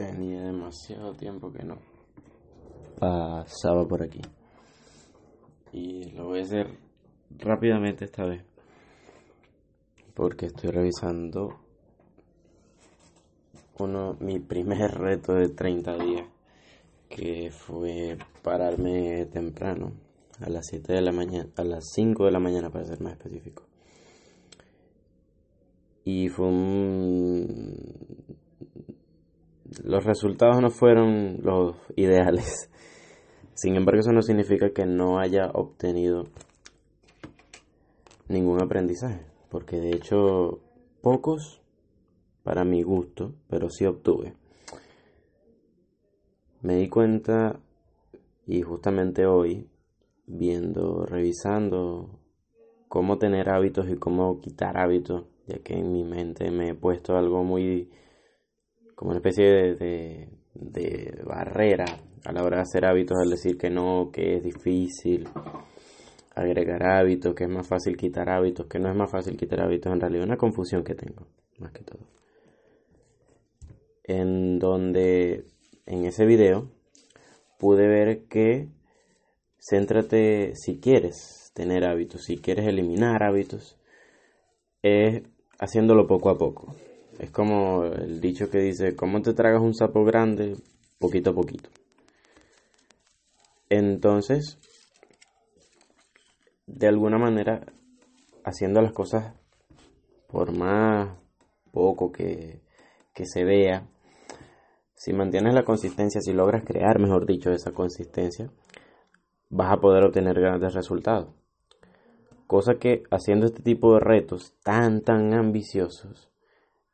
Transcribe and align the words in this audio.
Tenía 0.00 0.44
demasiado 0.44 1.12
tiempo 1.12 1.52
que 1.52 1.62
no 1.62 1.76
pasaba 2.98 3.86
por 3.86 4.02
aquí. 4.02 4.22
Y 5.74 6.12
lo 6.12 6.28
voy 6.28 6.38
a 6.38 6.42
hacer 6.42 6.68
rápidamente 7.38 8.06
esta 8.06 8.24
vez. 8.24 8.42
Porque 10.14 10.46
estoy 10.46 10.70
revisando 10.70 11.60
uno, 13.78 14.16
mi 14.20 14.38
primer 14.38 14.90
reto 14.92 15.34
de 15.34 15.50
30 15.50 15.98
días. 15.98 16.26
Que 17.10 17.50
fue 17.50 18.16
pararme 18.42 19.26
temprano. 19.26 19.92
A 20.40 20.48
las 20.48 20.66
7 20.68 20.94
de 20.94 21.02
la 21.02 21.12
mañana. 21.12 21.50
A 21.56 21.62
las 21.64 21.90
5 21.92 22.24
de 22.24 22.30
la 22.30 22.40
mañana 22.40 22.70
para 22.70 22.86
ser 22.86 23.02
más 23.02 23.12
específico. 23.12 23.64
Y 26.04 26.30
fue 26.30 26.46
un 26.46 27.59
los 29.82 30.04
resultados 30.04 30.60
no 30.60 30.70
fueron 30.70 31.38
los 31.42 31.76
ideales. 31.96 32.70
Sin 33.54 33.76
embargo, 33.76 34.00
eso 34.00 34.12
no 34.12 34.22
significa 34.22 34.70
que 34.70 34.86
no 34.86 35.18
haya 35.18 35.50
obtenido 35.52 36.24
ningún 38.28 38.62
aprendizaje, 38.62 39.26
porque 39.50 39.80
de 39.80 39.90
hecho 39.90 40.60
pocos 41.02 41.60
para 42.42 42.64
mi 42.64 42.82
gusto, 42.82 43.34
pero 43.48 43.68
sí 43.68 43.84
obtuve. 43.84 44.34
Me 46.62 46.76
di 46.76 46.88
cuenta 46.88 47.58
y 48.46 48.62
justamente 48.62 49.26
hoy, 49.26 49.68
viendo, 50.26 51.06
revisando 51.06 52.18
cómo 52.88 53.18
tener 53.18 53.48
hábitos 53.50 53.88
y 53.88 53.96
cómo 53.96 54.40
quitar 54.40 54.78
hábitos, 54.78 55.24
ya 55.46 55.58
que 55.58 55.74
en 55.74 55.92
mi 55.92 56.04
mente 56.04 56.50
me 56.50 56.70
he 56.70 56.74
puesto 56.74 57.16
algo 57.16 57.44
muy 57.44 57.90
como 59.00 59.12
una 59.12 59.20
especie 59.20 59.46
de, 59.76 60.28
de, 60.52 61.22
barrera 61.24 61.86
a 62.22 62.32
la 62.32 62.44
hora 62.44 62.58
de 62.58 62.62
hacer 62.64 62.84
hábitos, 62.84 63.16
al 63.16 63.30
decir 63.30 63.56
que 63.56 63.70
no, 63.70 64.10
que 64.12 64.36
es 64.36 64.42
difícil 64.42 65.26
agregar 66.34 66.82
hábitos, 66.82 67.34
que 67.34 67.44
es 67.44 67.50
más 67.50 67.66
fácil 67.66 67.96
quitar 67.96 68.28
hábitos, 68.28 68.66
que 68.66 68.78
no 68.78 68.90
es 68.90 68.94
más 68.94 69.10
fácil 69.10 69.38
quitar 69.38 69.62
hábitos, 69.62 69.90
en 69.90 70.00
realidad 70.00 70.24
una 70.26 70.36
confusión 70.36 70.84
que 70.84 70.94
tengo, 70.94 71.26
más 71.56 71.72
que 71.72 71.82
todo. 71.82 72.00
En 74.04 74.58
donde 74.58 75.46
en 75.86 76.04
ese 76.04 76.26
video 76.26 76.70
pude 77.58 77.88
ver 77.88 78.24
que 78.24 78.68
céntrate 79.58 80.52
si 80.56 80.78
quieres 80.78 81.52
tener 81.54 81.86
hábitos, 81.86 82.24
si 82.24 82.36
quieres 82.36 82.66
eliminar 82.66 83.22
hábitos, 83.22 83.78
es 84.82 85.22
haciéndolo 85.58 86.06
poco 86.06 86.28
a 86.28 86.36
poco. 86.36 86.76
Es 87.20 87.30
como 87.30 87.84
el 87.84 88.18
dicho 88.18 88.48
que 88.48 88.60
dice, 88.60 88.96
¿cómo 88.96 89.20
te 89.20 89.34
tragas 89.34 89.60
un 89.60 89.74
sapo 89.74 90.06
grande? 90.06 90.56
Poquito 90.98 91.30
a 91.30 91.34
poquito. 91.34 91.68
Entonces, 93.68 94.58
de 96.66 96.88
alguna 96.88 97.18
manera, 97.18 97.66
haciendo 98.42 98.80
las 98.80 98.92
cosas 98.92 99.34
por 100.28 100.56
más 100.56 101.18
poco 101.72 102.10
que, 102.10 102.62
que 103.12 103.26
se 103.26 103.44
vea, 103.44 103.86
si 104.94 105.12
mantienes 105.12 105.52
la 105.52 105.66
consistencia, 105.66 106.22
si 106.22 106.32
logras 106.32 106.64
crear, 106.64 106.98
mejor 106.98 107.26
dicho, 107.26 107.50
esa 107.50 107.72
consistencia, 107.72 108.50
vas 109.50 109.74
a 109.74 109.80
poder 109.82 110.04
obtener 110.04 110.40
grandes 110.40 110.72
resultados. 110.72 111.28
Cosa 112.46 112.76
que 112.76 113.02
haciendo 113.10 113.44
este 113.44 113.62
tipo 113.62 113.92
de 113.92 114.00
retos 114.00 114.54
tan, 114.64 115.02
tan 115.02 115.34
ambiciosos, 115.34 116.29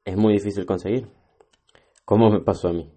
es 0.07 0.17
muy 0.17 0.35
difícil 0.35 0.65
conseguir. 0.65 1.09
¿Cómo 2.05 2.31
me 2.31 2.41
pasó 2.41 2.69
a 2.69 2.73
mí? 2.73 2.91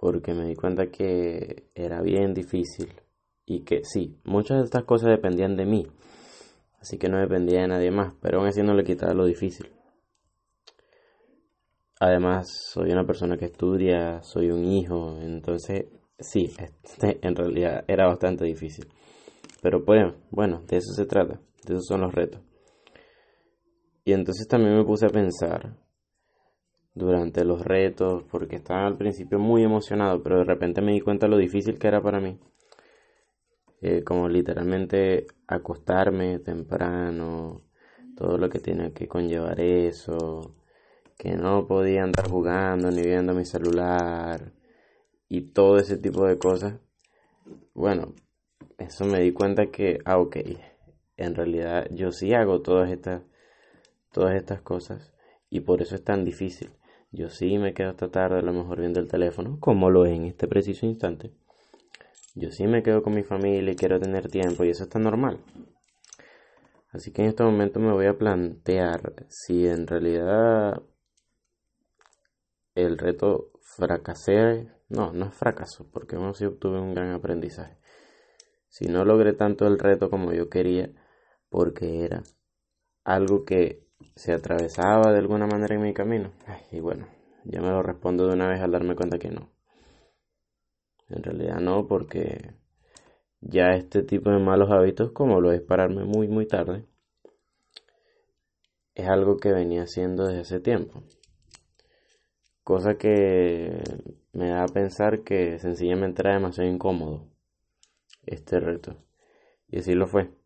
Porque 0.00 0.32
me 0.32 0.46
di 0.46 0.56
cuenta 0.56 0.90
que 0.90 1.70
era 1.74 2.00
bien 2.00 2.32
difícil 2.32 2.92
y 3.44 3.64
que 3.64 3.84
sí, 3.84 4.18
muchas 4.24 4.58
de 4.58 4.64
estas 4.64 4.84
cosas 4.84 5.10
dependían 5.10 5.56
de 5.56 5.66
mí, 5.66 5.86
así 6.80 6.98
que 6.98 7.08
no 7.08 7.18
dependía 7.18 7.60
de 7.60 7.68
nadie 7.68 7.90
más, 7.90 8.14
pero 8.20 8.38
aún 8.38 8.48
así 8.48 8.62
no 8.62 8.74
le 8.74 8.84
quitaba 8.84 9.12
lo 9.12 9.26
difícil. 9.26 9.70
Además, 12.00 12.46
soy 12.72 12.92
una 12.92 13.06
persona 13.06 13.36
que 13.36 13.46
estudia, 13.46 14.22
soy 14.22 14.50
un 14.50 14.64
hijo, 14.64 15.18
entonces 15.20 15.86
sí, 16.18 16.50
este, 16.58 17.18
en 17.26 17.34
realidad 17.34 17.84
era 17.88 18.06
bastante 18.06 18.44
difícil. 18.44 18.86
Pero 19.60 19.84
bueno, 19.84 20.14
bueno, 20.30 20.62
de 20.66 20.76
eso 20.78 20.92
se 20.94 21.04
trata, 21.04 21.40
de 21.66 21.74
esos 21.74 21.86
son 21.86 22.02
los 22.02 22.14
retos. 22.14 22.47
Y 24.08 24.14
entonces 24.14 24.48
también 24.48 24.74
me 24.74 24.84
puse 24.84 25.04
a 25.04 25.10
pensar 25.10 25.76
durante 26.94 27.44
los 27.44 27.60
retos, 27.60 28.24
porque 28.30 28.56
estaba 28.56 28.86
al 28.86 28.96
principio 28.96 29.38
muy 29.38 29.62
emocionado, 29.62 30.22
pero 30.22 30.38
de 30.38 30.44
repente 30.44 30.80
me 30.80 30.92
di 30.92 31.02
cuenta 31.02 31.28
lo 31.28 31.36
difícil 31.36 31.78
que 31.78 31.88
era 31.88 32.00
para 32.00 32.18
mí. 32.18 32.38
Eh, 33.82 34.02
como 34.04 34.26
literalmente 34.30 35.26
acostarme 35.46 36.38
temprano, 36.38 37.60
todo 38.16 38.38
lo 38.38 38.48
que 38.48 38.60
tiene 38.60 38.94
que 38.94 39.06
conllevar 39.06 39.60
eso, 39.60 40.54
que 41.18 41.36
no 41.36 41.66
podía 41.66 42.02
andar 42.02 42.30
jugando 42.30 42.90
ni 42.90 43.02
viendo 43.02 43.34
mi 43.34 43.44
celular 43.44 44.54
y 45.28 45.52
todo 45.52 45.76
ese 45.76 45.98
tipo 45.98 46.24
de 46.24 46.38
cosas. 46.38 46.80
Bueno, 47.74 48.14
eso 48.78 49.04
me 49.04 49.20
di 49.20 49.32
cuenta 49.32 49.66
que, 49.66 49.98
ah, 50.06 50.16
ok, 50.16 50.38
en 51.18 51.34
realidad 51.34 51.88
yo 51.90 52.10
sí 52.10 52.32
hago 52.32 52.62
todas 52.62 52.90
estas 52.90 53.27
todas 54.18 54.34
estas 54.34 54.60
cosas 54.62 55.12
y 55.48 55.60
por 55.60 55.80
eso 55.80 55.94
es 55.94 56.02
tan 56.02 56.24
difícil. 56.24 56.72
Yo 57.12 57.30
sí 57.30 57.56
me 57.56 57.72
quedo 57.72 57.90
hasta 57.90 58.10
tarde 58.10 58.40
a 58.40 58.42
lo 58.42 58.52
mejor 58.52 58.80
viendo 58.80 58.98
el 58.98 59.06
teléfono, 59.06 59.60
como 59.60 59.90
lo 59.90 60.06
es 60.06 60.16
en 60.16 60.24
este 60.24 60.48
preciso 60.48 60.86
instante. 60.86 61.30
Yo 62.34 62.50
sí 62.50 62.66
me 62.66 62.82
quedo 62.82 63.04
con 63.04 63.14
mi 63.14 63.22
familia 63.22 63.70
y 63.70 63.76
quiero 63.76 64.00
tener 64.00 64.28
tiempo 64.28 64.64
y 64.64 64.70
eso 64.70 64.82
está 64.82 64.98
normal. 64.98 65.38
Así 66.90 67.12
que 67.12 67.22
en 67.22 67.28
este 67.28 67.44
momento 67.44 67.78
me 67.78 67.92
voy 67.92 68.06
a 68.06 68.18
plantear 68.18 69.24
si 69.28 69.68
en 69.68 69.86
realidad 69.86 70.82
el 72.74 72.98
reto 72.98 73.52
fracasé. 73.62 74.68
No, 74.88 75.12
no 75.12 75.26
es 75.26 75.34
fracaso, 75.34 75.88
porque 75.92 76.16
aún 76.16 76.34
sí 76.34 76.44
obtuve 76.44 76.80
un 76.80 76.92
gran 76.92 77.12
aprendizaje. 77.12 77.78
Si 78.68 78.86
no 78.86 79.04
logré 79.04 79.32
tanto 79.32 79.64
el 79.68 79.78
reto 79.78 80.10
como 80.10 80.32
yo 80.32 80.48
quería, 80.48 80.90
porque 81.50 82.04
era 82.04 82.24
algo 83.04 83.44
que 83.44 83.87
se 84.14 84.32
atravesaba 84.32 85.12
de 85.12 85.18
alguna 85.18 85.46
manera 85.46 85.74
en 85.74 85.82
mi 85.82 85.94
camino. 85.94 86.32
y 86.72 86.80
bueno, 86.80 87.06
ya 87.44 87.60
me 87.60 87.68
lo 87.68 87.82
respondo 87.82 88.26
de 88.26 88.34
una 88.34 88.48
vez 88.48 88.60
al 88.60 88.72
darme 88.72 88.96
cuenta 88.96 89.18
que 89.18 89.30
no. 89.30 89.50
En 91.08 91.22
realidad 91.22 91.60
no, 91.60 91.86
porque 91.86 92.54
ya 93.40 93.74
este 93.74 94.02
tipo 94.02 94.30
de 94.30 94.38
malos 94.38 94.70
hábitos, 94.70 95.12
como 95.12 95.40
lo 95.40 95.52
es 95.52 95.62
pararme 95.62 96.04
muy 96.04 96.28
muy 96.28 96.46
tarde, 96.46 96.84
es 98.94 99.08
algo 99.08 99.38
que 99.38 99.52
venía 99.52 99.82
haciendo 99.82 100.26
desde 100.26 100.40
hace 100.40 100.60
tiempo. 100.60 101.02
Cosa 102.64 102.98
que 102.98 103.80
me 104.32 104.48
da 104.48 104.64
a 104.64 104.68
pensar 104.68 105.22
que 105.22 105.58
sencillamente 105.58 106.22
era 106.22 106.34
demasiado 106.34 106.68
incómodo 106.68 107.28
este 108.26 108.60
reto. 108.60 108.96
Y 109.68 109.78
así 109.78 109.94
lo 109.94 110.06
fue. 110.06 110.37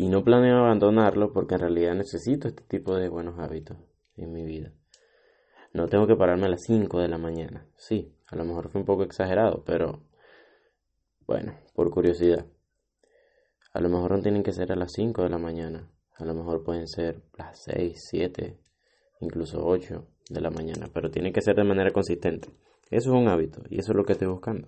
Y 0.00 0.08
no 0.08 0.24
planeo 0.24 0.60
abandonarlo 0.60 1.30
porque 1.30 1.56
en 1.56 1.60
realidad 1.60 1.94
necesito 1.94 2.48
este 2.48 2.62
tipo 2.62 2.96
de 2.96 3.10
buenos 3.10 3.38
hábitos 3.38 3.76
en 4.16 4.32
mi 4.32 4.46
vida. 4.46 4.72
No 5.74 5.88
tengo 5.88 6.06
que 6.06 6.16
pararme 6.16 6.46
a 6.46 6.48
las 6.48 6.62
5 6.62 7.00
de 7.00 7.08
la 7.08 7.18
mañana. 7.18 7.66
Sí, 7.76 8.10
a 8.28 8.36
lo 8.36 8.46
mejor 8.46 8.70
fue 8.70 8.80
un 8.80 8.86
poco 8.86 9.02
exagerado, 9.02 9.62
pero 9.66 10.02
bueno, 11.26 11.52
por 11.74 11.90
curiosidad. 11.90 12.46
A 13.74 13.82
lo 13.82 13.90
mejor 13.90 14.12
no 14.12 14.22
tienen 14.22 14.42
que 14.42 14.54
ser 14.54 14.72
a 14.72 14.74
las 14.74 14.90
5 14.92 15.22
de 15.22 15.28
la 15.28 15.36
mañana. 15.36 15.90
A 16.16 16.24
lo 16.24 16.32
mejor 16.32 16.64
pueden 16.64 16.88
ser 16.88 17.20
las 17.36 17.62
6, 17.64 18.02
7, 18.08 18.58
incluso 19.20 19.66
8 19.66 20.06
de 20.30 20.40
la 20.40 20.48
mañana. 20.48 20.88
Pero 20.94 21.10
tiene 21.10 21.30
que 21.30 21.42
ser 21.42 21.56
de 21.56 21.64
manera 21.64 21.90
consistente. 21.90 22.48
Eso 22.90 23.10
es 23.10 23.20
un 23.20 23.28
hábito 23.28 23.60
y 23.68 23.78
eso 23.78 23.92
es 23.92 23.96
lo 23.96 24.06
que 24.06 24.14
estoy 24.14 24.28
buscando. 24.28 24.66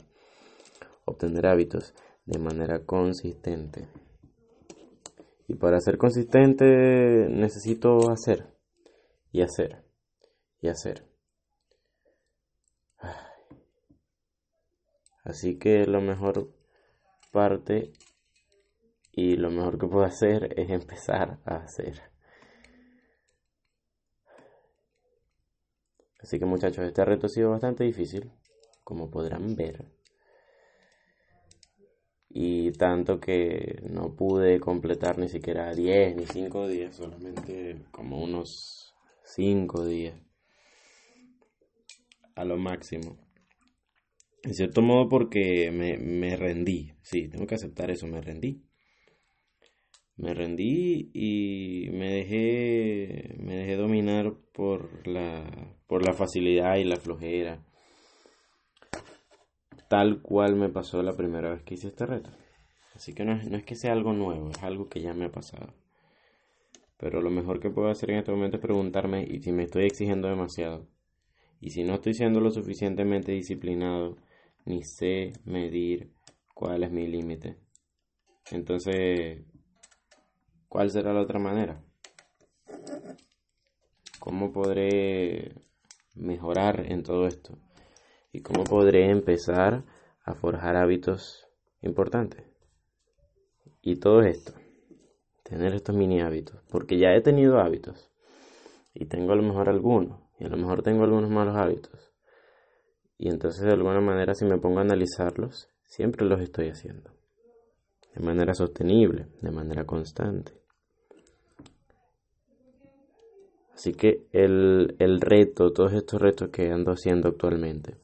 Obtener 1.07 1.47
hábitos 1.47 1.95
de 2.27 2.39
manera 2.39 2.85
consistente. 2.85 3.89
Y 5.53 5.57
para 5.57 5.81
ser 5.81 5.99
consistente 5.99 6.65
necesito 7.29 8.11
hacer 8.11 8.57
y 9.33 9.43
hacer 9.43 9.85
y 10.63 10.69
hacer. 10.69 11.07
Así 15.25 15.59
que 15.59 15.85
lo 15.85 16.01
mejor 16.01 16.55
parte 17.33 17.93
y 19.11 19.37
lo 19.37 19.51
mejor 19.51 19.79
que 19.79 19.89
puedo 19.89 20.07
hacer 20.07 20.59
es 20.59 20.71
empezar 20.71 21.39
a 21.45 21.57
hacer. 21.57 22.01
Así 26.19 26.39
que 26.39 26.47
muchachos, 26.47 26.87
este 26.87 27.05
reto 27.05 27.27
ha 27.27 27.29
sido 27.29 27.51
bastante 27.51 27.85
difícil, 27.85 28.33
como 28.85 29.11
podrán 29.11 29.55
ver 29.55 29.93
y 32.35 32.73
tanto 32.73 33.21
que 33.21 33.81
no 33.91 34.15
pude 34.17 34.59
completar 34.61 35.19
ni 35.19 35.29
siquiera 35.29 35.75
10 35.75 36.17
ni 36.17 36.27
5 36.27 36.67
días, 36.67 36.97
solamente 36.97 37.85
como 37.91 38.23
unos 38.23 38.95
5 39.25 39.85
días. 39.85 40.15
a 42.35 42.45
lo 42.45 42.57
máximo. 42.57 43.19
En 44.43 44.55
cierto 44.55 44.83
modo 44.83 45.09
porque 45.09 45.71
me, 45.71 45.99
me 45.99 46.37
rendí, 46.37 46.93
sí, 47.03 47.29
tengo 47.29 47.47
que 47.47 47.55
aceptar 47.55 47.91
eso, 47.91 48.07
me 48.07 48.21
rendí. 48.21 48.63
Me 50.17 50.35
rendí 50.35 51.11
y 51.15 51.91
me 51.91 52.13
dejé, 52.13 53.35
me 53.39 53.57
dejé 53.57 53.77
dominar 53.77 54.35
por 54.53 55.07
la, 55.07 55.77
por 55.87 56.05
la 56.05 56.13
facilidad 56.13 56.77
y 56.77 56.85
la 56.85 56.97
flojera. 56.97 57.65
Tal 59.93 60.23
cual 60.23 60.57
me 60.57 60.71
pasó 60.71 61.03
la 61.03 61.19
primera 61.19 61.51
vez 61.51 61.65
que 61.65 61.75
hice 61.75 61.89
este 61.89 62.07
reto. 62.07 62.31
Así 62.95 63.13
que 63.13 63.27
no 63.27 63.33
es, 63.35 63.51
no 63.51 63.59
es 63.59 63.63
que 63.63 63.75
sea 63.75 63.93
algo 63.93 64.15
nuevo, 64.15 64.49
es 64.49 64.63
algo 64.63 64.89
que 64.89 65.03
ya 65.03 65.13
me 65.13 65.27
ha 65.27 65.31
pasado. 65.31 65.75
Pero 66.97 67.21
lo 67.21 67.29
mejor 67.29 67.61
que 67.61 67.69
puedo 67.69 67.91
hacer 67.91 68.11
en 68.11 68.17
este 68.17 68.33
momento 68.33 68.57
es 68.57 68.63
preguntarme 68.63 69.27
y 69.31 69.43
si 69.43 69.53
me 69.53 69.65
estoy 69.65 69.85
exigiendo 69.85 70.29
demasiado. 70.29 70.89
Y 71.61 71.73
si 71.73 71.85
no 71.85 71.97
estoy 71.97 72.15
siendo 72.15 72.41
lo 72.41 72.51
suficientemente 72.51 73.33
disciplinado, 73.33 74.17
ni 74.65 74.83
sé 74.83 75.35
medir 75.45 76.11
cuál 76.55 76.85
es 76.85 76.91
mi 76.91 77.07
límite. 77.07 77.59
Entonces, 78.51 79.45
¿cuál 80.71 80.91
será 80.91 81.13
la 81.13 81.21
otra 81.21 81.39
manera? 81.39 81.85
¿Cómo 84.19 84.55
podré 84.55 85.53
mejorar 86.15 86.91
en 86.91 87.03
todo 87.03 87.27
esto? 87.27 87.59
¿Y 88.33 88.41
cómo 88.41 88.65
podré 88.65 89.11
empezar 89.11 89.85
a 90.25 90.35
forjar 90.35 90.77
hábitos 90.77 91.47
importantes? 91.83 92.47
Y 93.83 93.97
todo 93.97 94.23
esto 94.23 94.53
tener 95.53 95.75
estos 95.75 95.95
mini 95.95 96.23
hábitos, 96.23 96.63
porque 96.71 96.99
ya 96.99 97.13
he 97.15 97.21
tenido 97.21 97.59
hábitos 97.59 98.11
y 98.95 99.05
tengo 99.05 99.33
a 99.33 99.37
lo 99.37 99.43
mejor 99.43 99.69
algunos, 99.69 100.19
y 100.39 100.45
a 100.45 100.49
lo 100.49 100.57
mejor 100.57 100.83
tengo 100.83 101.05
algunos 101.05 101.31
malos 101.31 101.57
hábitos. 101.57 102.13
Y 103.19 103.29
entonces 103.29 103.63
de 103.63 103.73
alguna 103.73 104.01
manera 104.01 104.35
si 104.35 104.47
me 104.47 104.57
pongo 104.57 104.79
a 104.79 104.83
analizarlos, 104.83 105.69
siempre 105.85 106.25
los 106.25 106.41
estoy 106.41 106.69
haciendo. 106.69 107.11
De 108.15 108.23
manera 108.23 108.55
sostenible, 108.55 109.27
de 109.43 109.51
manera 109.51 109.85
constante. 109.85 110.53
Así 113.75 113.93
que 113.93 114.27
el, 114.33 114.97
el 114.99 115.21
reto, 115.21 115.73
todos 115.73 115.93
estos 115.93 116.21
retos 116.21 116.49
que 116.51 116.71
ando 116.71 116.93
haciendo 116.93 117.29
actualmente, 117.29 117.97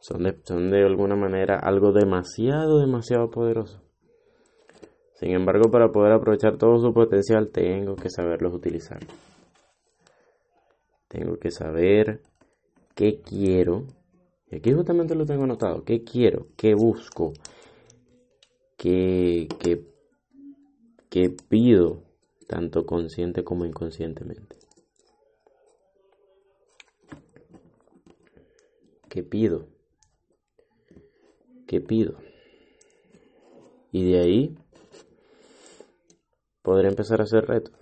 son 0.00 0.24
de, 0.24 0.38
son 0.44 0.70
de 0.70 0.84
alguna 0.84 1.14
manera 1.14 1.58
algo 1.58 1.92
demasiado, 1.92 2.80
demasiado 2.80 3.30
poderoso. 3.30 3.82
Sin 5.14 5.32
embargo, 5.32 5.70
para 5.70 5.92
poder 5.92 6.12
aprovechar 6.12 6.56
todo 6.56 6.78
su 6.80 6.94
potencial, 6.94 7.50
tengo 7.50 7.94
que 7.94 8.08
saberlos 8.08 8.54
utilizar. 8.54 9.00
Tengo 11.08 11.36
que 11.38 11.50
saber 11.50 12.22
qué 12.94 13.20
quiero. 13.20 13.84
Y 14.50 14.56
aquí 14.56 14.72
justamente 14.72 15.14
lo 15.14 15.26
tengo 15.26 15.44
anotado. 15.44 15.84
¿Qué 15.84 16.02
quiero? 16.04 16.46
¿Qué 16.56 16.74
busco? 16.74 17.34
¿Qué, 18.78 19.46
qué, 19.58 19.84
qué 21.10 21.28
pido? 21.28 22.02
Tanto 22.46 22.86
consciente 22.86 23.44
como 23.44 23.66
inconscientemente. 23.66 24.56
¿Qué 29.10 29.22
pido? 29.22 29.66
¿Qué 31.70 31.80
pido? 31.80 32.14
Y 33.92 34.10
de 34.10 34.18
ahí 34.18 34.58
podré 36.62 36.88
empezar 36.88 37.20
a 37.20 37.22
hacer 37.22 37.46
retos. 37.46 37.72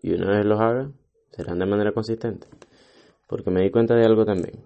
Y 0.00 0.12
una 0.12 0.36
vez 0.36 0.46
los 0.46 0.60
haga, 0.60 0.92
serán 1.32 1.58
de 1.58 1.66
manera 1.66 1.90
consistente. 1.90 2.46
Porque 3.26 3.50
me 3.50 3.62
di 3.62 3.72
cuenta 3.72 3.96
de 3.96 4.06
algo 4.06 4.24
también. 4.24 4.60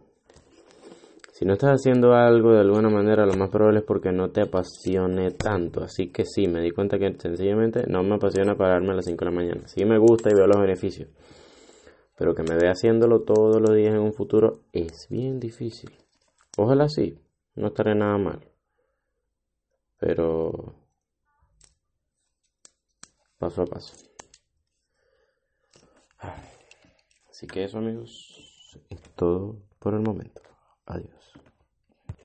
Si 1.32 1.46
no 1.46 1.54
estás 1.54 1.80
haciendo 1.80 2.12
algo 2.12 2.52
de 2.52 2.60
alguna 2.60 2.90
manera, 2.90 3.24
lo 3.24 3.32
más 3.32 3.48
probable 3.48 3.78
es 3.78 3.86
porque 3.86 4.12
no 4.12 4.28
te 4.28 4.42
apasione 4.42 5.30
tanto. 5.30 5.82
Así 5.82 6.08
que 6.08 6.26
sí, 6.26 6.46
me 6.46 6.60
di 6.60 6.70
cuenta 6.70 6.98
que 6.98 7.14
sencillamente 7.18 7.86
no 7.86 8.02
me 8.02 8.16
apasiona 8.16 8.58
pararme 8.58 8.90
a 8.90 8.96
las 8.96 9.06
5 9.06 9.24
de 9.24 9.30
la 9.30 9.36
mañana. 9.38 9.68
Sí 9.68 9.86
me 9.86 9.96
gusta 9.96 10.28
y 10.28 10.34
veo 10.34 10.46
los 10.46 10.60
beneficios. 10.60 11.08
Pero 12.18 12.34
que 12.34 12.42
me 12.42 12.58
vea 12.58 12.72
haciéndolo 12.72 13.22
todos 13.22 13.58
los 13.58 13.74
días 13.74 13.94
en 13.94 14.00
un 14.00 14.12
futuro 14.12 14.60
es 14.74 15.06
bien 15.08 15.40
difícil. 15.40 15.92
Ojalá 16.58 16.90
sí, 16.90 17.18
no 17.54 17.68
estaré 17.68 17.94
nada 17.94 18.18
mal. 18.18 18.40
Pero 19.98 20.74
paso 23.38 23.62
a 23.62 23.66
paso. 23.66 23.96
Así 27.30 27.46
que 27.46 27.64
eso 27.64 27.78
amigos, 27.78 28.80
es 28.90 29.02
todo 29.14 29.56
por 29.78 29.94
el 29.94 30.00
momento. 30.00 30.42
Adiós. 30.86 31.32